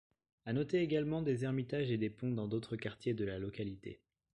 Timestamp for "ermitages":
1.43-1.91